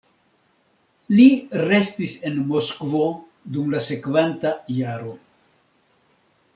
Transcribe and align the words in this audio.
Li 1.17 1.25
restis 1.65 2.17
en 2.31 2.41
Moskvo 2.53 3.05
dum 3.59 3.71
la 3.77 3.85
sekvanta 3.93 4.57
jaro. 4.83 5.17